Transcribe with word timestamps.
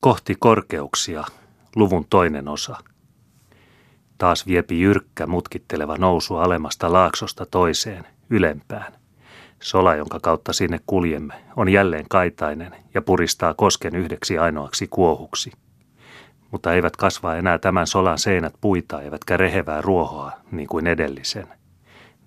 Kohti 0.00 0.34
korkeuksia, 0.38 1.24
luvun 1.76 2.06
toinen 2.10 2.48
osa. 2.48 2.76
Taas 4.18 4.46
viepi 4.46 4.80
jyrkkä, 4.80 5.26
mutkitteleva 5.26 5.96
nousu 5.96 6.36
alemmasta 6.36 6.92
laaksosta 6.92 7.46
toiseen, 7.46 8.06
ylempään. 8.30 8.92
Sola, 9.62 9.94
jonka 9.94 10.20
kautta 10.20 10.52
sinne 10.52 10.80
kuljemme, 10.86 11.34
on 11.56 11.68
jälleen 11.68 12.04
kaitainen 12.10 12.76
ja 12.94 13.02
puristaa 13.02 13.54
kosken 13.54 13.96
yhdeksi 13.96 14.38
ainoaksi 14.38 14.86
kuohuksi. 14.86 15.52
Mutta 16.50 16.74
eivät 16.74 16.96
kasvaa 16.96 17.36
enää 17.36 17.58
tämän 17.58 17.86
solan 17.86 18.18
seinät 18.18 18.54
puita 18.60 19.02
eivätkä 19.02 19.36
rehevää 19.36 19.80
ruohoa 19.80 20.32
niin 20.50 20.68
kuin 20.68 20.86
edellisen. 20.86 21.48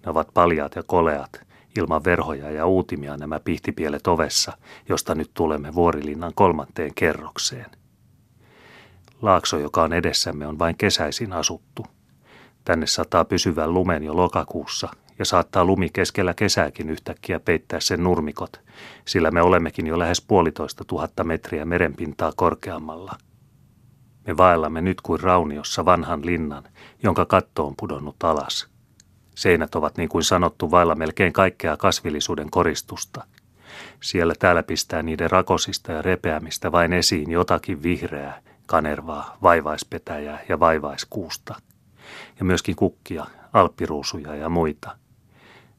Ne 0.05 0.11
ovat 0.11 0.27
paljaat 0.33 0.75
ja 0.75 0.83
koleat, 0.83 1.50
ilman 1.77 2.03
verhoja 2.03 2.51
ja 2.51 2.65
uutimia 2.65 3.17
nämä 3.17 3.39
pihtipielet 3.39 4.07
ovessa, 4.07 4.57
josta 4.89 5.15
nyt 5.15 5.31
tulemme 5.33 5.75
vuorilinnan 5.75 6.31
kolmanteen 6.35 6.93
kerrokseen. 6.95 7.71
Laakso, 9.21 9.59
joka 9.59 9.83
on 9.83 9.93
edessämme, 9.93 10.47
on 10.47 10.59
vain 10.59 10.77
kesäisin 10.77 11.33
asuttu. 11.33 11.85
Tänne 12.65 12.87
sataa 12.87 13.25
pysyvän 13.25 13.73
lumen 13.73 14.03
jo 14.03 14.15
lokakuussa 14.15 14.89
ja 15.19 15.25
saattaa 15.25 15.65
lumi 15.65 15.89
keskellä 15.93 16.33
kesääkin 16.33 16.89
yhtäkkiä 16.89 17.39
peittää 17.39 17.79
sen 17.79 18.03
nurmikot, 18.03 18.61
sillä 19.05 19.31
me 19.31 19.41
olemmekin 19.41 19.87
jo 19.87 19.99
lähes 19.99 20.21
puolitoista 20.21 20.83
tuhatta 20.85 21.23
metriä 21.23 21.65
merenpintaa 21.65 22.31
korkeammalla. 22.35 23.15
Me 24.27 24.37
vaellamme 24.37 24.81
nyt 24.81 25.01
kuin 25.01 25.19
rauniossa 25.19 25.85
vanhan 25.85 26.25
linnan, 26.25 26.63
jonka 27.03 27.25
katto 27.25 27.67
on 27.67 27.73
pudonnut 27.77 28.23
alas– 28.23 28.67
Seinät 29.35 29.75
ovat 29.75 29.97
niin 29.97 30.09
kuin 30.09 30.23
sanottu 30.23 30.71
vailla 30.71 30.95
melkein 30.95 31.33
kaikkea 31.33 31.77
kasvillisuuden 31.77 32.49
koristusta. 32.51 33.23
Siellä 34.01 34.33
täällä 34.39 34.63
pistää 34.63 35.03
niiden 35.03 35.31
rakosista 35.31 35.91
ja 35.91 36.01
repeämistä 36.01 36.71
vain 36.71 36.93
esiin 36.93 37.31
jotakin 37.31 37.83
vihreää, 37.83 38.41
kanervaa, 38.65 39.37
vaivaispetäjää 39.43 40.39
ja 40.49 40.59
vaivaiskuusta. 40.59 41.55
Ja 42.39 42.45
myöskin 42.45 42.75
kukkia, 42.75 43.25
alppiruusuja 43.53 44.35
ja 44.35 44.49
muita. 44.49 44.97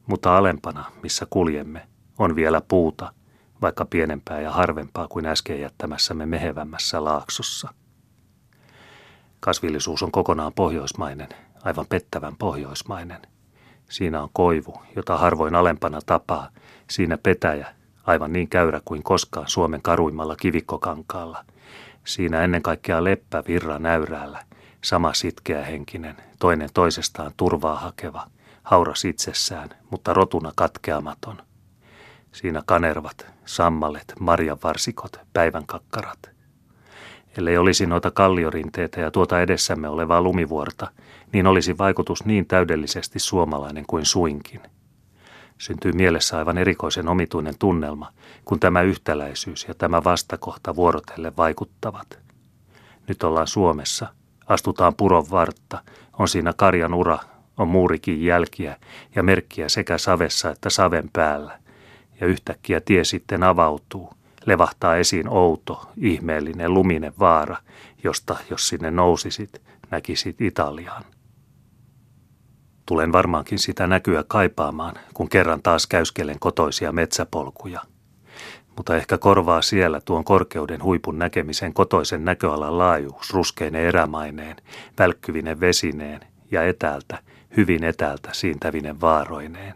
Mutta 0.07 0.37
alempana, 0.37 0.85
missä 1.03 1.27
kuljemme, 1.29 1.87
on 2.17 2.35
vielä 2.35 2.61
puuta, 2.67 3.13
vaikka 3.61 3.85
pienempää 3.85 4.41
ja 4.41 4.51
harvempaa 4.51 5.07
kuin 5.07 5.25
äsken 5.25 5.61
jättämässämme 5.61 6.25
mehevämmässä 6.25 7.03
laaksossa. 7.03 7.73
Kasvillisuus 9.39 10.03
on 10.03 10.11
kokonaan 10.11 10.53
pohjoismainen, 10.53 11.29
aivan 11.63 11.85
pettävän 11.89 12.35
pohjoismainen– 12.37 13.21
Siinä 13.93 14.23
on 14.23 14.29
koivu, 14.33 14.81
jota 14.95 15.17
harvoin 15.17 15.55
alempana 15.55 15.99
tapaa. 16.05 16.49
Siinä 16.89 17.17
petäjä, 17.17 17.67
aivan 18.03 18.33
niin 18.33 18.49
käyrä 18.49 18.81
kuin 18.85 19.03
koskaan 19.03 19.47
Suomen 19.47 19.81
karuimmalla 19.81 20.35
kivikkokankaalla. 20.35 21.45
Siinä 22.05 22.41
ennen 22.41 22.61
kaikkea 22.61 23.03
leppä 23.03 23.43
virra 23.47 23.79
näyräällä, 23.79 24.43
sama 24.83 25.13
sitkeä 25.13 25.65
henkinen, 25.65 26.17
toinen 26.39 26.69
toisestaan 26.73 27.31
turvaa 27.37 27.75
hakeva, 27.75 28.27
hauras 28.63 29.05
itsessään, 29.05 29.69
mutta 29.89 30.13
rotuna 30.13 30.51
katkeamaton. 30.55 31.37
Siinä 32.31 32.63
kanervat, 32.65 33.27
sammalet, 33.45 34.13
marjanvarsikot, 34.19 35.19
päivänkakkarat– 35.33 36.19
Ellei 37.37 37.57
olisi 37.57 37.85
noita 37.85 38.11
kalliorinteitä 38.11 39.01
ja 39.01 39.11
tuota 39.11 39.41
edessämme 39.41 39.89
olevaa 39.89 40.21
lumivuorta, 40.21 40.91
niin 41.31 41.47
olisi 41.47 41.77
vaikutus 41.77 42.25
niin 42.25 42.45
täydellisesti 42.45 43.19
suomalainen 43.19 43.83
kuin 43.87 44.05
suinkin. 44.05 44.61
Syntyy 45.57 45.91
mielessä 45.91 46.37
aivan 46.37 46.57
erikoisen 46.57 47.07
omituinen 47.07 47.53
tunnelma, 47.59 48.11
kun 48.45 48.59
tämä 48.59 48.81
yhtäläisyys 48.81 49.65
ja 49.67 49.73
tämä 49.73 50.03
vastakohta 50.03 50.75
vuorotelle 50.75 51.33
vaikuttavat. 51.37 52.19
Nyt 53.07 53.23
ollaan 53.23 53.47
Suomessa, 53.47 54.07
astutaan 54.47 54.95
puron 54.95 55.25
vartta, 55.31 55.83
on 56.19 56.27
siinä 56.27 56.53
karjan 56.53 56.93
ura, 56.93 57.19
on 57.57 57.67
muurikin 57.67 58.23
jälkiä 58.23 58.77
ja 59.15 59.23
merkkiä 59.23 59.69
sekä 59.69 59.97
savessa 59.97 60.51
että 60.51 60.69
saven 60.69 61.09
päällä. 61.13 61.59
Ja 62.21 62.27
yhtäkkiä 62.27 62.81
tie 62.81 63.03
sitten 63.03 63.43
avautuu– 63.43 64.13
levahtaa 64.45 64.95
esiin 64.95 65.29
outo, 65.29 65.91
ihmeellinen, 65.97 66.73
luminen 66.73 67.13
vaara, 67.19 67.57
josta, 68.03 68.35
jos 68.49 68.67
sinne 68.67 68.91
nousisit, 68.91 69.61
näkisit 69.91 70.41
Italiaan. 70.41 71.03
Tulen 72.85 73.11
varmaankin 73.11 73.59
sitä 73.59 73.87
näkyä 73.87 74.23
kaipaamaan, 74.27 74.95
kun 75.13 75.29
kerran 75.29 75.61
taas 75.61 75.87
käyskelen 75.87 76.39
kotoisia 76.39 76.91
metsäpolkuja. 76.91 77.81
Mutta 78.77 78.95
ehkä 78.95 79.17
korvaa 79.17 79.61
siellä 79.61 80.01
tuon 80.01 80.23
korkeuden 80.23 80.83
huipun 80.83 81.19
näkemisen 81.19 81.73
kotoisen 81.73 82.25
näköalan 82.25 82.77
laajuus 82.77 83.33
ruskeine 83.33 83.81
erämaineen, 83.81 84.55
välkkyvinen 84.99 85.59
vesineen 85.59 86.21
ja 86.51 86.63
etäältä, 86.63 87.19
hyvin 87.57 87.83
etäältä 87.83 88.29
siintävinen 88.33 89.01
vaaroineen. 89.01 89.75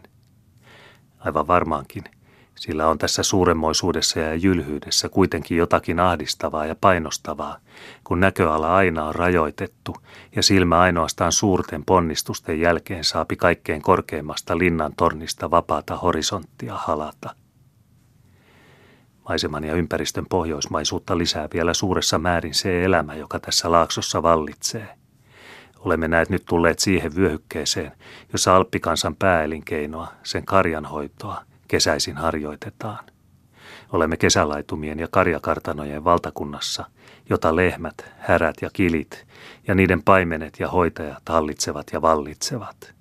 Aivan 1.18 1.46
varmaankin– 1.46 2.04
sillä 2.60 2.88
on 2.88 2.98
tässä 2.98 3.22
suuremmoisuudessa 3.22 4.20
ja 4.20 4.34
jylhyydessä 4.34 5.08
kuitenkin 5.08 5.58
jotakin 5.58 6.00
ahdistavaa 6.00 6.66
ja 6.66 6.74
painostavaa, 6.80 7.56
kun 8.04 8.20
näköala 8.20 8.76
aina 8.76 9.04
on 9.04 9.14
rajoitettu 9.14 9.96
ja 10.36 10.42
silmä 10.42 10.80
ainoastaan 10.80 11.32
suurten 11.32 11.84
ponnistusten 11.84 12.60
jälkeen 12.60 13.04
saapi 13.04 13.36
kaikkein 13.36 13.82
korkeimmasta 13.82 14.58
linnan 14.58 14.92
tornista 14.96 15.50
vapaata 15.50 15.96
horisonttia 15.96 16.74
halata. 16.74 17.34
Maiseman 19.28 19.64
ja 19.64 19.74
ympäristön 19.74 20.26
pohjoismaisuutta 20.26 21.18
lisää 21.18 21.48
vielä 21.54 21.74
suuressa 21.74 22.18
määrin 22.18 22.54
se 22.54 22.84
elämä, 22.84 23.14
joka 23.14 23.40
tässä 23.40 23.72
laaksossa 23.72 24.22
vallitsee. 24.22 24.88
Olemme 25.78 26.08
näet 26.08 26.30
nyt 26.30 26.44
tulleet 26.44 26.78
siihen 26.78 27.16
vyöhykkeeseen, 27.16 27.92
jossa 28.32 28.56
alppikansan 28.56 29.16
pääelinkeinoa, 29.16 30.12
sen 30.22 30.44
karjanhoitoa, 30.44 31.47
kesäisin 31.68 32.16
harjoitetaan. 32.16 33.04
Olemme 33.92 34.16
kesälaitumien 34.16 34.98
ja 34.98 35.08
karjakartanojen 35.10 36.04
valtakunnassa, 36.04 36.84
jota 37.30 37.56
lehmät, 37.56 38.12
härät 38.18 38.56
ja 38.62 38.70
kilit 38.72 39.26
ja 39.68 39.74
niiden 39.74 40.02
paimenet 40.02 40.60
ja 40.60 40.68
hoitajat 40.68 41.22
hallitsevat 41.28 41.86
ja 41.92 42.02
vallitsevat. 42.02 42.94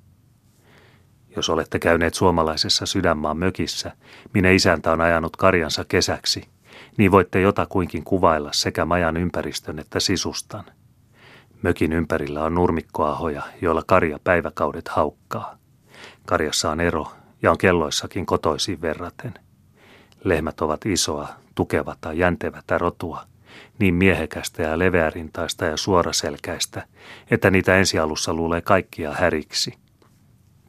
Jos 1.36 1.50
olette 1.50 1.80
käyneet 1.80 2.14
suomalaisessa 2.14 2.86
sydänmaan 2.86 3.38
mökissä, 3.38 3.92
minne 4.34 4.56
isäntä 4.56 4.92
on 4.92 5.02
ajanut 5.02 5.38
karjansa 5.38 5.86
kesäksi, 5.88 6.44
niin 6.98 7.12
voitte 7.12 7.42
jotakuinkin 7.42 8.04
kuvailla 8.04 8.50
sekä 8.54 8.86
majan 8.86 9.18
ympäristön 9.18 9.80
että 9.80 10.00
sisustan. 10.00 10.64
Mökin 11.62 11.94
ympärillä 11.94 12.44
on 12.44 12.54
nurmikkoahoja, 12.54 13.44
joilla 13.62 13.84
karja 13.88 14.20
päiväkaudet 14.24 14.88
haukkaa. 14.88 15.58
Karjassa 16.26 16.72
on 16.72 16.82
ero 16.82 17.12
ja 17.42 17.52
on 17.52 17.58
kelloissakin 17.58 18.26
kotoisiin 18.26 18.82
verraten. 18.82 19.34
Lehmät 20.24 20.62
ovat 20.62 20.86
isoa, 20.86 21.28
tukevata, 21.56 22.14
jäntevätä 22.14 22.78
rotua, 22.78 23.24
niin 23.80 23.94
miehekästä 23.94 24.64
ja 24.64 24.80
leveärintaista 24.80 25.66
ja 25.66 25.78
suoraselkäistä, 25.78 26.88
että 27.32 27.52
niitä 27.52 27.76
ensialussa 27.76 28.34
luulee 28.34 28.62
kaikkia 28.62 29.14
häriksi. 29.14 29.74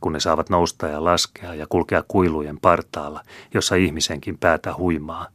Kun 0.00 0.12
ne 0.12 0.20
saavat 0.20 0.50
nousta 0.50 0.86
ja 0.86 1.04
laskea 1.04 1.54
ja 1.54 1.66
kulkea 1.68 2.04
kuilujen 2.08 2.60
partaalla, 2.60 3.22
jossa 3.54 3.74
ihmisenkin 3.74 4.38
päätä 4.38 4.74
huimaa, 4.74 5.26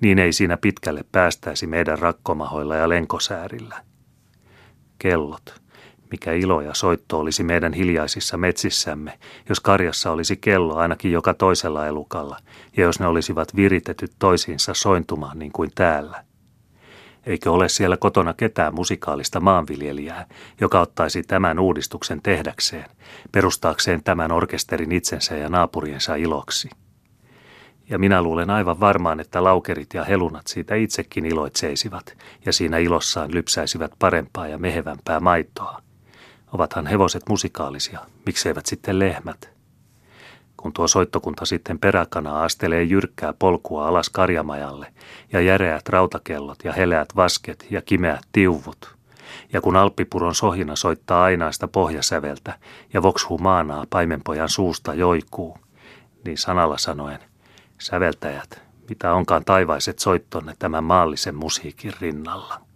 niin 0.00 0.18
ei 0.18 0.32
siinä 0.32 0.56
pitkälle 0.56 1.04
päästäisi 1.12 1.66
meidän 1.66 1.98
rakkomahoilla 1.98 2.76
ja 2.76 2.88
lenkosäärillä. 2.88 3.82
Kellot, 4.98 5.59
mikä 6.10 6.32
ilo 6.32 6.60
ja 6.60 6.74
soitto 6.74 7.18
olisi 7.18 7.42
meidän 7.42 7.72
hiljaisissa 7.72 8.36
metsissämme, 8.36 9.18
jos 9.48 9.60
karjassa 9.60 10.10
olisi 10.10 10.36
kello 10.36 10.76
ainakin 10.76 11.12
joka 11.12 11.34
toisella 11.34 11.86
elukalla, 11.86 12.36
ja 12.76 12.82
jos 12.82 13.00
ne 13.00 13.06
olisivat 13.06 13.56
viritetyt 13.56 14.12
toisiinsa 14.18 14.74
sointumaan 14.74 15.38
niin 15.38 15.52
kuin 15.52 15.70
täällä. 15.74 16.24
Eikö 17.26 17.52
ole 17.52 17.68
siellä 17.68 17.96
kotona 17.96 18.34
ketään 18.34 18.74
musikaalista 18.74 19.40
maanviljelijää, 19.40 20.26
joka 20.60 20.80
ottaisi 20.80 21.22
tämän 21.22 21.58
uudistuksen 21.58 22.22
tehdäkseen, 22.22 22.90
perustaakseen 23.32 24.04
tämän 24.04 24.32
orkesterin 24.32 24.92
itsensä 24.92 25.36
ja 25.36 25.48
naapuriensa 25.48 26.14
iloksi? 26.14 26.70
Ja 27.90 27.98
minä 27.98 28.22
luulen 28.22 28.50
aivan 28.50 28.80
varmaan, 28.80 29.20
että 29.20 29.44
laukerit 29.44 29.94
ja 29.94 30.04
helunat 30.04 30.46
siitä 30.46 30.74
itsekin 30.74 31.26
iloitseisivat 31.26 32.16
ja 32.46 32.52
siinä 32.52 32.78
ilossaan 32.78 33.34
lypsäisivät 33.34 33.92
parempaa 33.98 34.48
ja 34.48 34.58
mehevämpää 34.58 35.20
maitoa. 35.20 35.82
Ovathan 36.52 36.86
hevoset 36.86 37.22
musikaalisia, 37.28 38.00
mikseivät 38.26 38.66
sitten 38.66 38.98
lehmät? 38.98 39.50
Kun 40.56 40.72
tuo 40.72 40.88
soittokunta 40.88 41.44
sitten 41.44 41.78
peräkana 41.78 42.42
astelee 42.42 42.82
jyrkkää 42.82 43.32
polkua 43.32 43.88
alas 43.88 44.08
karjamajalle 44.08 44.92
ja 45.32 45.40
järeät 45.40 45.88
rautakellot 45.88 46.58
ja 46.64 46.72
heleät 46.72 47.16
vasket 47.16 47.66
ja 47.70 47.82
kimeät 47.82 48.20
tiuvut, 48.32 48.96
ja 49.52 49.60
kun 49.60 49.76
alppipuron 49.76 50.34
sohina 50.34 50.76
soittaa 50.76 51.24
ainaista 51.24 51.68
pohjasäveltä 51.68 52.58
ja 52.92 53.02
voksu 53.02 53.38
maanaa 53.38 53.84
paimenpojan 53.90 54.48
suusta 54.48 54.94
joikuu, 54.94 55.58
niin 56.24 56.38
sanalla 56.38 56.78
sanoen, 56.78 57.18
säveltäjät, 57.78 58.62
mitä 58.88 59.14
onkaan 59.14 59.44
taivaiset 59.44 59.98
soittonne 59.98 60.54
tämän 60.58 60.84
maallisen 60.84 61.34
musiikin 61.34 61.92
rinnalla. 62.00 62.69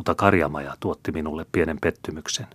Mutta 0.00 0.14
karjamaja 0.14 0.74
tuotti 0.80 1.12
minulle 1.12 1.46
pienen 1.52 1.78
pettymyksen. 1.80 2.46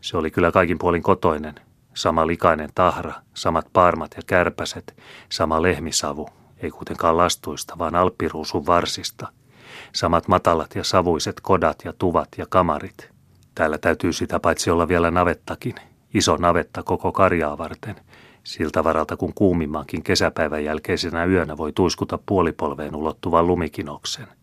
Se 0.00 0.16
oli 0.16 0.30
kyllä 0.30 0.52
kaikin 0.52 0.78
puolin 0.78 1.02
kotoinen, 1.02 1.54
sama 1.94 2.26
likainen 2.26 2.68
tahra, 2.74 3.12
samat 3.34 3.66
parmat 3.72 4.10
ja 4.16 4.22
kärpäset, 4.26 4.96
sama 5.28 5.62
lehmisavu, 5.62 6.28
ei 6.58 6.70
kuitenkaan 6.70 7.16
lastuista, 7.16 7.78
vaan 7.78 7.94
alppiruusun 7.94 8.66
varsista, 8.66 9.28
samat 9.92 10.28
matalat 10.28 10.74
ja 10.74 10.84
savuiset 10.84 11.40
kodat 11.40 11.78
ja 11.84 11.92
tuvat 11.92 12.28
ja 12.38 12.46
kamarit. 12.48 13.10
Täällä 13.54 13.78
täytyy 13.78 14.12
sitä 14.12 14.40
paitsi 14.40 14.70
olla 14.70 14.88
vielä 14.88 15.10
navettakin, 15.10 15.74
iso 16.14 16.36
navetta 16.36 16.82
koko 16.82 17.12
karjaa 17.12 17.58
varten, 17.58 17.96
siltä 18.44 18.84
varalta 18.84 19.16
kun 19.16 19.34
kuumimmankin 19.34 20.02
kesäpäivän 20.02 20.64
jälkeisenä 20.64 21.24
yönä 21.24 21.56
voi 21.56 21.72
tuiskuta 21.72 22.18
puolipolveen 22.26 22.96
ulottuvan 22.96 23.46
lumikinoksen. 23.46 24.35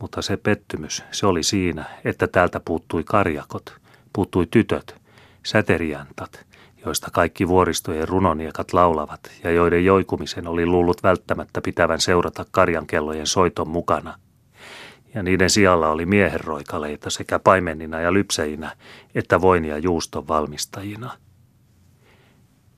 Mutta 0.00 0.22
se 0.22 0.36
pettymys, 0.36 1.04
se 1.10 1.26
oli 1.26 1.42
siinä, 1.42 1.84
että 2.04 2.26
täältä 2.26 2.60
puuttui 2.60 3.04
karjakot, 3.04 3.76
puuttui 4.12 4.46
tytöt, 4.50 4.96
säteriantat, 5.44 6.46
joista 6.84 7.10
kaikki 7.12 7.48
vuoristojen 7.48 8.08
runoniekat 8.08 8.72
laulavat 8.72 9.20
ja 9.44 9.50
joiden 9.50 9.84
joikumisen 9.84 10.46
oli 10.46 10.66
luullut 10.66 11.02
välttämättä 11.02 11.60
pitävän 11.60 12.00
seurata 12.00 12.46
karjankellojen 12.50 13.26
soiton 13.26 13.68
mukana. 13.68 14.18
Ja 15.14 15.22
niiden 15.22 15.50
sijalla 15.50 15.88
oli 15.88 16.06
miehenroikaleita 16.06 17.10
sekä 17.10 17.38
paimenina 17.38 18.00
ja 18.00 18.12
lypseinä, 18.12 18.76
että 19.14 19.40
voin 19.40 19.64
ja 19.64 19.78
juuston 19.78 20.28
valmistajina. 20.28 21.10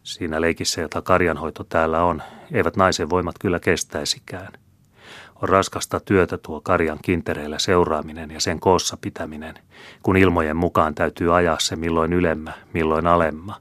Siinä 0.03 0.41
leikissä, 0.41 0.81
jota 0.81 1.03
karjanhoito 1.03 1.65
täällä 1.65 2.05
on, 2.05 2.23
eivät 2.53 2.77
naisen 2.77 3.11
voimat 3.11 3.35
kyllä 3.41 3.61
kestäisikään– 3.61 4.53
on 5.43 5.49
raskasta 5.49 6.01
työtä 6.01 6.39
tuo 6.39 6.61
karjan 6.61 6.99
kintereillä 7.03 7.59
seuraaminen 7.59 8.31
ja 8.31 8.41
sen 8.41 8.61
koossa 8.61 8.97
pitäminen, 9.01 9.55
kun 10.03 10.17
ilmojen 10.17 10.57
mukaan 10.57 10.95
täytyy 10.95 11.37
ajaa 11.37 11.57
se 11.61 11.77
milloin 11.77 12.13
ylemmä, 12.13 12.53
milloin 12.75 13.07
alemma. 13.07 13.57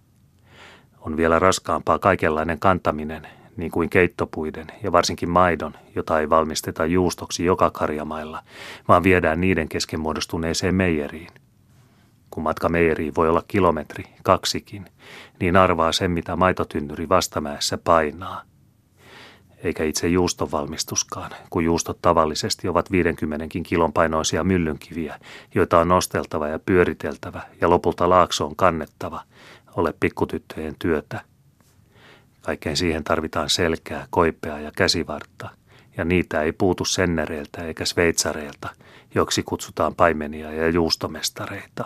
On 1.00 1.18
vielä 1.18 1.40
raskaampaa 1.40 2.00
kaikenlainen 2.00 2.60
kantaminen, 2.60 3.28
niin 3.58 3.72
kuin 3.72 3.90
keittopuiden 3.90 4.68
ja 4.84 4.92
varsinkin 4.92 5.30
maidon, 5.30 5.74
jota 5.96 6.20
ei 6.20 6.30
valmisteta 6.30 6.86
juustoksi 6.86 7.46
joka 7.46 7.70
karjamailla, 7.70 8.44
vaan 8.88 9.04
viedään 9.04 9.42
niiden 9.42 9.70
kesken 9.70 10.00
muodostuneeseen 10.00 10.76
meijeriin. 10.76 11.30
Kun 12.30 12.44
matka 12.44 12.70
meijeriin 12.70 13.16
voi 13.16 13.30
olla 13.30 13.44
kilometri, 13.48 14.04
kaksikin, 14.24 14.86
niin 15.40 15.56
arvaa 15.56 15.92
sen, 15.92 16.12
mitä 16.12 16.36
maitotynnyri 16.36 17.10
vastamäessä 17.10 17.78
painaa– 17.78 18.42
eikä 19.64 19.84
itse 19.84 20.08
juuston 20.08 20.52
valmistuskaan, 20.52 21.32
kun 21.50 21.64
juustot 21.64 22.02
tavallisesti 22.02 22.68
ovat 22.68 22.92
50 22.92 23.46
kilon 23.64 23.94
painoisia 23.94 24.44
myllynkiviä, 24.44 25.20
joita 25.56 25.80
on 25.80 25.88
nosteltava 25.88 26.48
ja 26.48 26.60
pyöriteltävä 26.60 27.42
ja 27.62 27.70
lopulta 27.70 28.10
laaksoon 28.10 28.56
kannettava, 28.56 29.24
ole 29.76 29.94
pikkutyttöjen 30.00 30.76
työtä. 30.80 31.22
Kaikkeen 32.42 32.78
siihen 32.78 33.04
tarvitaan 33.04 33.50
selkää, 33.50 34.08
koipea 34.10 34.60
ja 34.60 34.72
käsivartta, 34.78 35.50
ja 35.98 36.06
niitä 36.06 36.42
ei 36.42 36.52
puutu 36.52 36.86
sennereiltä 36.86 37.64
eikä 37.64 37.86
sveitsareilta, 37.86 38.70
joksi 39.16 39.44
kutsutaan 39.44 39.96
paimenia 39.96 40.54
ja 40.54 40.70
juustomestareita. 40.70 41.86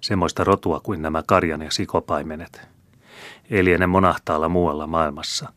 Semmoista 0.00 0.44
rotua 0.44 0.80
kuin 0.80 1.02
nämä 1.02 1.22
karjan 1.26 1.62
ja 1.62 1.70
sikopaimenet– 1.70 2.60
ei 3.50 3.64
liene 3.64 3.86
monahtaalla 3.86 4.48
muualla 4.48 4.86
maailmassa. 4.86 5.52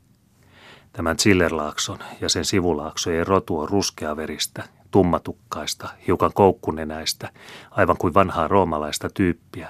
Tämän 0.93 1.17
Zillerlaakson 1.17 1.99
ja 2.21 2.29
sen 2.29 2.45
sivulaaksojen 2.45 3.27
rotu 3.27 3.59
on 3.59 3.69
ruskeaveristä, 3.69 4.63
tummatukkaista, 4.91 5.89
hiukan 6.07 6.31
koukkunenäistä, 6.33 7.29
aivan 7.71 7.97
kuin 7.97 8.13
vanhaa 8.13 8.47
roomalaista 8.47 9.09
tyyppiä, 9.09 9.69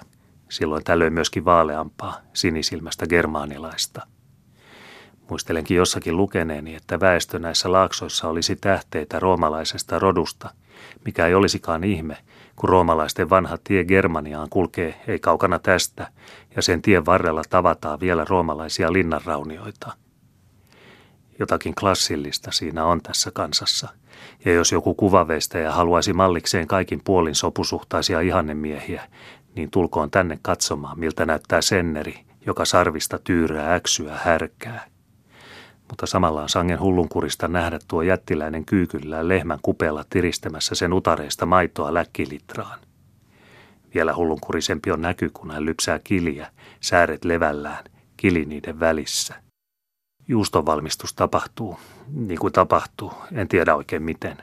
silloin 0.50 0.84
tällöin 0.84 1.14
myöskin 1.14 1.46
vaaleampaa, 1.46 2.18
sinisilmästä 2.34 3.08
germaanilaista. 3.08 4.08
Muistelenkin 5.30 5.78
jossakin 5.78 6.18
lukeneeni, 6.18 6.76
että 6.76 7.00
väestö 7.00 7.40
näissä 7.40 7.72
laaksoissa 7.72 8.28
olisi 8.28 8.56
tähteitä 8.56 9.20
roomalaisesta 9.20 10.00
rodusta, 10.00 10.50
mikä 11.06 11.28
ei 11.28 11.34
olisikaan 11.34 11.84
ihme, 11.84 12.18
kun 12.58 12.70
roomalaisten 12.70 13.30
vanha 13.30 13.58
tie 13.64 13.86
Germaniaan 13.86 14.48
kulkee 14.50 15.02
ei 15.08 15.20
kaukana 15.20 15.60
tästä, 15.60 16.08
ja 16.56 16.62
sen 16.62 16.82
tien 16.82 17.06
varrella 17.06 17.42
tavataan 17.50 18.00
vielä 18.00 18.26
roomalaisia 18.30 18.94
linnanraunioita. 18.94 19.94
Jotakin 21.40 21.76
klassillista 21.76 22.52
siinä 22.52 22.86
on 22.86 23.02
tässä 23.02 23.32
kansassa, 23.32 23.88
ja 24.46 24.54
jos 24.54 24.72
joku 24.72 24.94
kuvaveistäjä 24.94 25.72
haluaisi 25.72 26.14
mallikseen 26.14 26.68
kaikin 26.68 27.02
puolin 27.04 27.36
sopusuhtaisia 27.36 28.22
ihannemiehiä, 28.22 29.04
niin 29.56 29.72
tulkoon 29.72 30.12
tänne 30.12 30.40
katsomaan, 30.42 31.00
miltä 31.00 31.26
näyttää 31.26 31.62
senneri, 31.62 32.20
joka 32.46 32.66
sarvista 32.66 33.20
tyyrää 33.24 33.76
äksyä 33.76 34.18
härkää– 34.24 34.86
mutta 35.88 36.06
samalla 36.06 36.42
on 36.42 36.50
sangen 36.50 36.80
hullunkurista 36.80 37.48
nähdä 37.48 37.80
tuo 37.88 38.02
jättiläinen 38.02 38.66
kyykyllään 38.66 39.28
lehmän 39.28 39.60
kupeella 39.62 40.06
tiristämässä 40.10 40.76
sen 40.76 40.94
utareista 40.94 41.46
maitoa 41.46 41.94
läkkilitraan. 41.94 42.80
Vielä 43.96 44.16
hullunkurisempi 44.16 44.92
on 44.92 45.02
näky, 45.02 45.30
kun 45.34 45.52
hän 45.52 45.66
lypsää 45.66 46.00
kiliä, 46.04 46.52
sääret 46.82 47.26
levällään, 47.26 47.84
kili 48.18 48.46
niiden 48.46 48.80
välissä. 48.80 49.36
Juuston 50.28 50.66
valmistus 50.66 51.14
tapahtuu, 51.14 51.80
niin 52.14 52.40
kuin 52.40 52.54
tapahtuu, 52.54 53.14
en 53.32 53.48
tiedä 53.48 53.76
oikein 53.76 54.04
miten. 54.04 54.38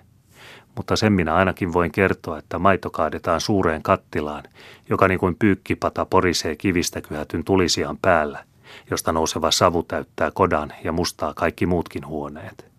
Mutta 0.76 0.96
sen 0.96 1.12
minä 1.12 1.34
ainakin 1.34 1.72
voin 1.72 1.92
kertoa, 1.92 2.38
että 2.38 2.58
maito 2.58 2.90
kaadetaan 2.90 3.40
suureen 3.40 3.82
kattilaan, 3.82 4.42
joka 4.90 5.08
niin 5.08 5.20
kuin 5.20 5.36
pyykkipata 5.38 6.04
porisee 6.04 6.56
kivistä 6.56 7.00
kyhätyn 7.00 7.44
tulisiaan 7.44 7.98
päällä– 8.02 8.44
josta 8.90 9.12
nouseva 9.12 9.50
savu 9.50 9.82
täyttää 9.82 10.30
kodan 10.30 10.72
ja 10.84 10.92
mustaa 10.92 11.34
kaikki 11.34 11.66
muutkin 11.66 12.06
huoneet. 12.06 12.74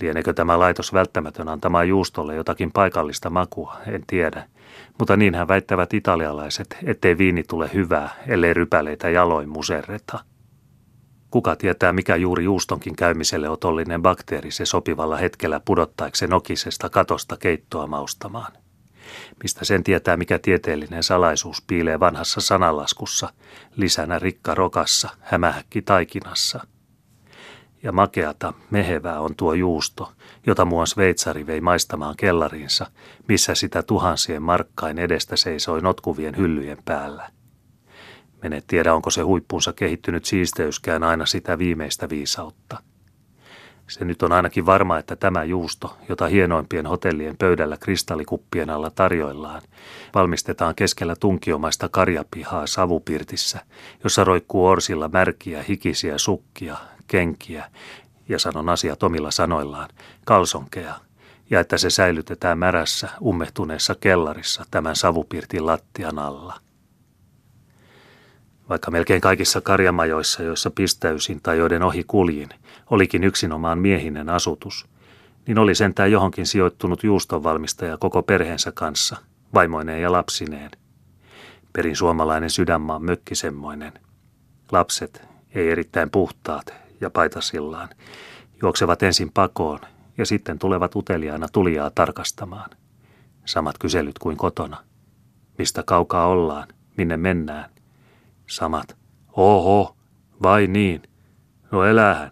Lienekö 0.00 0.32
tämä 0.32 0.58
laitos 0.58 0.92
välttämätön 0.92 1.48
antamaan 1.48 1.88
juustolle 1.88 2.34
jotakin 2.34 2.72
paikallista 2.72 3.30
makua, 3.30 3.76
en 3.86 4.04
tiedä. 4.06 4.48
Mutta 4.98 5.16
niinhän 5.16 5.48
väittävät 5.48 5.94
italialaiset, 5.94 6.76
ettei 6.84 7.18
viini 7.18 7.42
tule 7.42 7.70
hyvää, 7.74 8.10
ellei 8.26 8.54
rypäleitä 8.54 9.10
jaloin 9.10 9.48
muserreta. 9.48 10.18
Kuka 11.30 11.56
tietää, 11.56 11.92
mikä 11.92 12.16
juuri 12.16 12.44
juustonkin 12.44 12.96
käymiselle 12.96 13.48
otollinen 13.48 14.02
bakteeri 14.02 14.50
se 14.50 14.66
sopivalla 14.66 15.16
hetkellä 15.16 15.60
pudottaiksi 15.64 16.26
nokisesta 16.26 16.90
katosta 16.90 17.36
keittoa 17.36 17.86
maustamaan. 17.86 18.52
Mistä 19.42 19.64
sen 19.64 19.84
tietää, 19.84 20.16
mikä 20.16 20.38
tieteellinen 20.38 21.02
salaisuus 21.02 21.62
piilee 21.66 22.00
vanhassa 22.00 22.40
sanalaskussa, 22.40 23.32
lisänä 23.76 24.18
rikka 24.18 24.54
rokassa, 24.54 25.08
hämähäkki 25.20 25.82
taikinassa. 25.82 26.66
Ja 27.82 27.92
makeata, 27.92 28.52
mehevää 28.70 29.20
on 29.20 29.36
tuo 29.36 29.54
juusto, 29.54 30.12
jota 30.46 30.64
muuan 30.64 30.86
sveitsari 30.86 31.46
vei 31.46 31.60
maistamaan 31.60 32.14
kellariinsa, 32.16 32.86
missä 33.28 33.54
sitä 33.54 33.82
tuhansien 33.82 34.42
markkain 34.42 34.98
edestä 34.98 35.36
seisoi 35.36 35.80
notkuvien 35.80 36.36
hyllyjen 36.36 36.78
päällä. 36.84 37.30
Mene 38.42 38.62
tiedä, 38.66 38.94
onko 38.94 39.10
se 39.10 39.22
huippunsa 39.22 39.72
kehittynyt 39.72 40.24
siisteyskään 40.24 41.02
aina 41.02 41.26
sitä 41.26 41.58
viimeistä 41.58 42.08
viisautta– 42.08 42.82
se 43.88 44.04
nyt 44.04 44.22
on 44.22 44.32
ainakin 44.32 44.66
varma, 44.66 44.98
että 44.98 45.16
tämä 45.16 45.44
juusto, 45.44 45.96
jota 46.08 46.26
hienoimpien 46.26 46.86
hotellien 46.86 47.36
pöydällä 47.36 47.76
kristallikuppien 47.76 48.70
alla 48.70 48.90
tarjoillaan, 48.90 49.62
valmistetaan 50.14 50.74
keskellä 50.74 51.16
tunkiomaista 51.20 51.88
karjapihaa 51.88 52.66
savupirtissä, 52.66 53.60
jossa 54.04 54.24
roikkuu 54.24 54.66
orsilla 54.66 55.08
märkiä, 55.08 55.64
hikisiä 55.68 56.18
sukkia, 56.18 56.76
kenkiä 57.06 57.70
ja 58.28 58.38
sanon 58.38 58.68
asiat 58.68 59.02
omilla 59.02 59.30
sanoillaan, 59.30 59.88
kalsonkeja, 60.24 60.94
ja 61.50 61.60
että 61.60 61.78
se 61.78 61.90
säilytetään 61.90 62.58
märässä, 62.58 63.08
ummehtuneessa 63.22 63.94
kellarissa 63.94 64.64
tämän 64.70 64.96
savupirtin 64.96 65.66
lattian 65.66 66.18
alla. 66.18 66.65
Vaikka 68.68 68.90
melkein 68.90 69.20
kaikissa 69.20 69.60
karjamajoissa, 69.60 70.42
joissa 70.42 70.70
pistäysin 70.70 71.40
tai 71.42 71.58
joiden 71.58 71.82
ohi 71.82 72.04
kuljin, 72.04 72.48
olikin 72.90 73.24
yksinomaan 73.24 73.78
miehinen 73.78 74.28
asutus, 74.28 74.86
niin 75.46 75.58
oli 75.58 75.74
sentään 75.74 76.12
johonkin 76.12 76.46
sijoittunut 76.46 77.04
juustonvalmistaja 77.04 77.96
koko 77.96 78.22
perheensä 78.22 78.72
kanssa, 78.72 79.16
vaimoineen 79.54 80.02
ja 80.02 80.12
lapsineen. 80.12 80.70
Perin 81.72 81.96
suomalainen 81.96 82.50
sydänmaan 82.50 83.04
mökki 83.04 83.34
semmoinen. 83.34 83.92
Lapset, 84.72 85.22
ei 85.54 85.70
erittäin 85.70 86.10
puhtaat 86.10 86.74
ja 87.00 87.10
paitasillaan, 87.10 87.88
juoksevat 88.62 89.02
ensin 89.02 89.30
pakoon 89.34 89.80
ja 90.18 90.26
sitten 90.26 90.58
tulevat 90.58 90.96
uteliaana 90.96 91.48
tulijaa 91.52 91.90
tarkastamaan. 91.94 92.70
Samat 93.44 93.78
kyselyt 93.78 94.18
kuin 94.18 94.36
kotona. 94.36 94.76
Mistä 95.58 95.82
kaukaa 95.82 96.26
ollaan, 96.26 96.68
minne 96.96 97.16
mennään, 97.16 97.70
Samat. 98.46 98.96
Oho, 99.32 99.96
vai 100.42 100.66
niin, 100.66 101.02
No 101.72 101.84
elähän. 101.84 102.30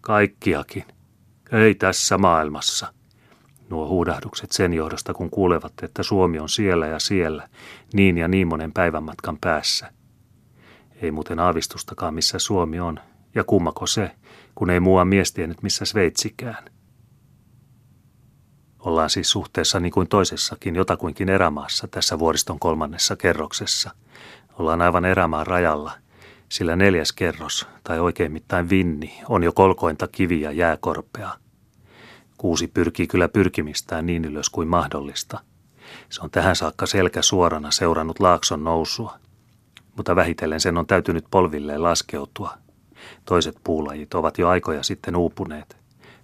Kaikkiakin. 0.00 0.84
Ei 1.52 1.74
tässä 1.74 2.18
maailmassa. 2.18 2.92
Nuo 3.70 3.88
huudahdukset 3.88 4.52
sen 4.52 4.74
johdosta, 4.74 5.14
kun 5.14 5.30
kuulevat, 5.30 5.72
että 5.82 6.02
Suomi 6.02 6.38
on 6.38 6.48
siellä 6.48 6.86
ja 6.86 6.98
siellä, 6.98 7.48
niin 7.92 8.18
ja 8.18 8.28
niin 8.28 8.48
monen 8.48 8.72
päivän 8.72 9.02
matkan 9.02 9.38
päässä. 9.40 9.92
Ei 11.02 11.10
muuten 11.10 11.40
aavistustakaan, 11.40 12.14
missä 12.14 12.38
Suomi 12.38 12.80
on, 12.80 13.00
ja 13.34 13.44
kummako 13.44 13.86
se, 13.86 14.10
kun 14.54 14.70
ei 14.70 14.80
muuan 14.80 15.08
mies 15.08 15.32
tiennyt, 15.32 15.62
missä 15.62 15.84
Sveitsikään. 15.84 16.64
Ollaan 18.78 19.10
siis 19.10 19.30
suhteessa 19.30 19.80
niin 19.80 19.92
kuin 19.92 20.08
toisessakin 20.08 20.76
jotakuinkin 20.76 21.28
erämaassa 21.28 21.88
tässä 21.88 22.18
vuoriston 22.18 22.58
kolmannessa 22.58 23.16
kerroksessa. 23.16 23.90
Ollaan 24.58 24.82
aivan 24.82 25.04
erämaan 25.04 25.46
rajalla, 25.46 25.92
sillä 26.48 26.76
neljäs 26.76 27.12
kerros, 27.12 27.66
tai 27.84 28.00
oikein 28.00 28.32
mittain 28.32 28.70
vinni, 28.70 29.20
on 29.28 29.42
jo 29.42 29.52
kolkointa 29.52 30.08
kivi 30.08 30.40
ja 30.40 30.52
jääkorpea. 30.52 31.30
Kuusi 32.38 32.68
pyrkii 32.68 33.06
kyllä 33.06 33.28
pyrkimistään 33.28 34.06
niin 34.06 34.24
ylös 34.24 34.50
kuin 34.50 34.68
mahdollista. 34.68 35.40
Se 36.08 36.20
on 36.20 36.30
tähän 36.30 36.56
saakka 36.56 36.86
selkä 36.86 37.22
suorana 37.22 37.70
seurannut 37.70 38.20
laakson 38.20 38.64
nousua, 38.64 39.18
mutta 39.96 40.16
vähitellen 40.16 40.60
sen 40.60 40.78
on 40.78 40.86
täytynyt 40.86 41.24
polvilleen 41.30 41.82
laskeutua. 41.82 42.54
Toiset 43.24 43.56
puulajit 43.64 44.14
ovat 44.14 44.38
jo 44.38 44.48
aikoja 44.48 44.82
sitten 44.82 45.16
uupuneet. 45.16 45.76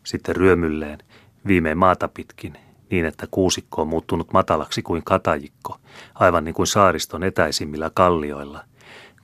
Sitten 0.04 0.36
ryömylleen 0.36 0.98
viimein 1.46 1.78
maata 1.78 2.08
pitkin, 2.08 2.56
niin 2.90 3.06
että 3.06 3.26
kuusikko 3.30 3.82
on 3.82 3.88
muuttunut 3.88 4.32
matalaksi 4.32 4.82
kuin 4.82 5.02
katajikko, 5.04 5.76
aivan 6.14 6.44
niin 6.44 6.54
kuin 6.54 6.66
saariston 6.66 7.22
etäisimmillä 7.24 7.90
kallioilla, 7.94 8.64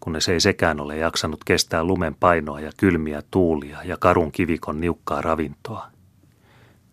kunnes 0.00 0.28
ei 0.28 0.40
sekään 0.40 0.80
ole 0.80 0.96
jaksanut 0.96 1.44
kestää 1.44 1.84
lumen 1.84 2.14
painoa 2.14 2.60
ja 2.60 2.72
kylmiä 2.76 3.22
tuulia 3.30 3.78
ja 3.84 3.96
karun 3.96 4.32
kivikon 4.32 4.80
niukkaa 4.80 5.22
ravintoa. 5.22 5.86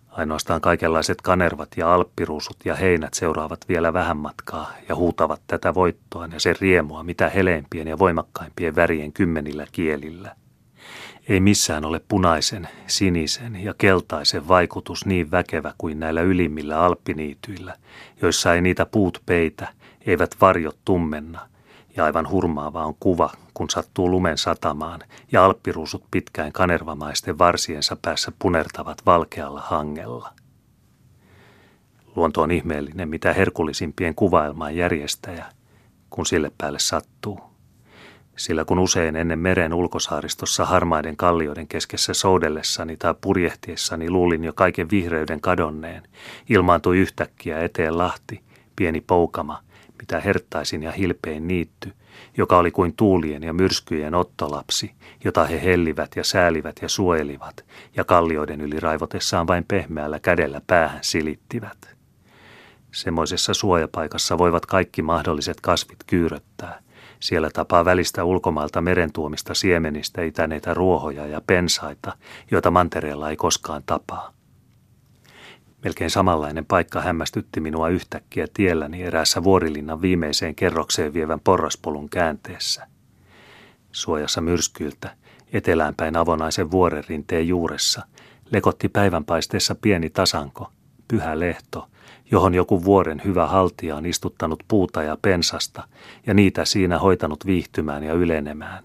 Ainoastaan 0.09 0.61
kaikenlaiset 0.61 1.21
kanervat 1.21 1.69
ja 1.77 1.93
alppiruusut 1.93 2.57
ja 2.65 2.75
heinät 2.75 3.13
seuraavat 3.13 3.59
vielä 3.69 3.93
vähän 3.93 4.17
matkaa 4.17 4.71
ja 4.89 4.95
huutavat 4.95 5.41
tätä 5.47 5.73
voittoa 5.73 6.27
ja 6.31 6.39
sen 6.39 6.55
riemua 6.61 7.03
mitä 7.03 7.29
heleimpien 7.29 7.87
ja 7.87 7.99
voimakkaimpien 7.99 8.75
värien 8.75 9.13
kymmenillä 9.13 9.67
kielillä– 9.71 10.35
ei 11.29 11.39
missään 11.39 11.85
ole 11.85 12.01
punaisen, 12.07 12.67
sinisen 12.87 13.63
ja 13.63 13.73
keltaisen 13.77 14.47
vaikutus 14.47 15.05
niin 15.05 15.31
väkevä 15.31 15.73
kuin 15.77 15.99
näillä 15.99 16.21
ylimmillä 16.21 16.79
alppiniityillä, 16.81 17.75
joissa 18.21 18.53
ei 18.53 18.61
niitä 18.61 18.85
puut 18.85 19.21
peitä, 19.25 19.67
eivät 20.05 20.35
varjot 20.41 20.77
tummenna, 20.85 21.49
ja 21.95 22.05
aivan 22.05 22.29
hurmaava 22.29 22.85
on 22.85 22.95
kuva, 22.99 23.29
kun 23.53 23.69
sattuu 23.69 24.11
lumen 24.11 24.37
satamaan 24.37 24.99
ja 25.31 25.45
alppiruusut 25.45 26.03
pitkään 26.11 26.51
kanervamaisten 26.51 27.37
varsiensa 27.37 27.97
päässä 28.01 28.31
punertavat 28.39 29.05
valkealla 29.05 29.61
hangella. 29.61 30.33
Luonto 32.15 32.41
on 32.41 32.51
ihmeellinen, 32.51 33.09
mitä 33.09 33.33
herkullisimpien 33.33 34.15
kuvailmaan 34.15 34.75
järjestäjä, 34.75 35.45
kun 36.09 36.25
sille 36.25 36.51
päälle 36.57 36.79
sattuu 36.79 37.46
sillä 38.37 38.65
kun 38.65 38.79
usein 38.79 39.15
ennen 39.15 39.39
meren 39.39 39.73
ulkosaaristossa 39.73 40.65
harmaiden 40.65 41.17
kallioiden 41.17 41.67
keskessä 41.67 42.13
soudellessani 42.13 42.97
tai 42.97 43.15
purjehtiessani 43.21 44.09
luulin 44.09 44.43
jo 44.43 44.53
kaiken 44.53 44.89
vihreyden 44.89 45.41
kadonneen, 45.41 46.03
ilmaantui 46.49 46.97
yhtäkkiä 46.97 47.59
eteen 47.59 47.97
lahti, 47.97 48.41
pieni 48.75 49.01
poukama, 49.01 49.59
mitä 49.99 50.19
herttaisin 50.19 50.83
ja 50.83 50.91
hilpein 50.91 51.47
niitty, 51.47 51.93
joka 52.37 52.57
oli 52.57 52.71
kuin 52.71 52.93
tuulien 52.93 53.43
ja 53.43 53.53
myrskyjen 53.53 54.15
ottolapsi, 54.15 54.91
jota 55.23 55.45
he 55.45 55.61
hellivät 55.63 56.15
ja 56.15 56.23
säälivät 56.23 56.75
ja 56.81 56.89
suojelivat, 56.89 57.65
ja 57.95 58.03
kallioiden 58.03 58.61
yli 58.61 58.79
raivotessaan 58.79 59.47
vain 59.47 59.65
pehmeällä 59.67 60.19
kädellä 60.19 60.61
päähän 60.67 60.99
silittivät. 61.01 61.97
Semmoisessa 62.91 63.53
suojapaikassa 63.53 64.37
voivat 64.37 64.65
kaikki 64.65 65.01
mahdolliset 65.01 65.61
kasvit 65.61 65.99
kyyröttää– 66.07 66.79
siellä 67.19 67.49
tapaa 67.53 67.85
välistä 67.85 68.23
ulkomailta 68.23 68.81
merentuomista 68.81 69.53
siemenistä 69.53 70.21
itäneitä 70.21 70.73
ruohoja 70.73 71.25
ja 71.25 71.41
pensaita, 71.47 72.17
joita 72.51 72.71
mantereella 72.71 73.29
ei 73.29 73.35
koskaan 73.35 73.83
tapaa. 73.85 74.33
Melkein 75.83 76.09
samanlainen 76.09 76.65
paikka 76.65 77.01
hämmästytti 77.01 77.59
minua 77.59 77.89
yhtäkkiä 77.89 78.47
tielläni 78.53 79.03
eräässä 79.03 79.43
vuorilinnan 79.43 80.01
viimeiseen 80.01 80.55
kerrokseen 80.55 81.13
vievän 81.13 81.39
porraspolun 81.39 82.09
käänteessä. 82.09 82.87
Suojassa 83.91 84.41
myrskyiltä, 84.41 85.15
eteläänpäin 85.53 86.17
avonaisen 86.17 86.71
vuoren 86.71 87.03
rinteen 87.09 87.47
juuressa, 87.47 88.01
lekotti 88.51 88.89
päivänpaisteessa 88.89 89.75
pieni 89.75 90.09
tasanko, 90.09 90.71
pyhä 91.07 91.39
lehto, 91.39 91.87
johon 92.31 92.53
joku 92.53 92.83
vuoren 92.83 93.21
hyvä 93.25 93.47
haltija 93.47 93.95
on 93.95 94.05
istuttanut 94.05 94.63
puuta 94.67 95.03
ja 95.03 95.17
pensasta 95.21 95.87
ja 96.25 96.33
niitä 96.33 96.65
siinä 96.65 96.99
hoitanut 96.99 97.45
viihtymään 97.45 98.03
ja 98.03 98.13
ylenemään. 98.13 98.83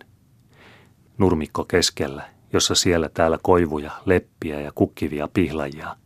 Nurmikko 1.19 1.65
keskellä, 1.65 2.29
jossa 2.53 2.75
siellä 2.75 3.09
täällä 3.09 3.39
koivuja, 3.43 3.91
leppiä 4.07 4.61
ja 4.61 4.73
kukkivia 4.75 5.29
pihlajia. 5.35 5.97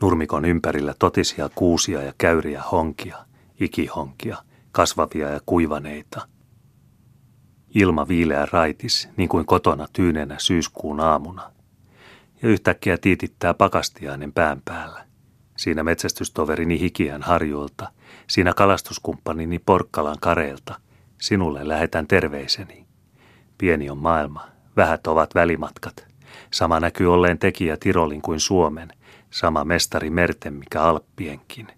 Nurmikon 0.00 0.44
ympärillä 0.44 0.94
totisia 0.98 1.50
kuusia 1.54 2.02
ja 2.02 2.12
käyriä 2.18 2.62
honkia, 2.62 3.16
ikihonkia, 3.60 4.36
kasvavia 4.72 5.28
ja 5.30 5.40
kuivaneita. 5.46 6.28
Ilma 7.74 8.08
viileä 8.08 8.46
raitis, 8.50 9.08
niin 9.16 9.28
kuin 9.28 9.46
kotona 9.46 9.86
tyynenä 9.92 10.34
syyskuun 10.38 11.00
aamuna. 11.00 11.52
Ja 12.42 12.48
yhtäkkiä 12.48 12.98
tiitittää 12.98 13.54
pakastiainen 13.54 14.32
pään 14.32 14.62
päällä 14.64 15.11
siinä 15.56 15.82
metsästystoverini 15.82 16.80
Hikiän 16.80 17.22
harjuilta, 17.22 17.92
siinä 18.26 18.52
kalastuskumppanini 18.52 19.58
Porkkalan 19.58 20.16
kareilta, 20.20 20.80
sinulle 21.20 21.68
lähetän 21.68 22.06
terveiseni. 22.06 22.86
Pieni 23.58 23.90
on 23.90 23.98
maailma, 23.98 24.46
vähät 24.76 25.06
ovat 25.06 25.34
välimatkat. 25.34 26.06
Sama 26.52 26.80
näkyy 26.80 27.12
olleen 27.12 27.38
tekijä 27.38 27.76
Tirolin 27.76 28.22
kuin 28.22 28.40
Suomen, 28.40 28.92
sama 29.30 29.64
mestari 29.64 30.10
merten 30.10 30.54
mikä 30.54 30.82
Alppienkin. 30.82 31.68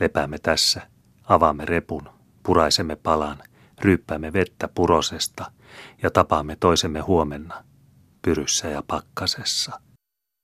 Lepäämme 0.00 0.38
tässä, 0.38 0.82
avaamme 1.28 1.64
repun, 1.64 2.08
puraisemme 2.42 2.96
palan, 2.96 3.38
ryyppäämme 3.80 4.32
vettä 4.32 4.68
purosesta 4.74 5.52
ja 6.02 6.10
tapaamme 6.10 6.56
toisemme 6.56 7.00
huomenna, 7.00 7.64
pyryssä 8.22 8.68
ja 8.68 8.82
pakkasessa. 8.86 9.80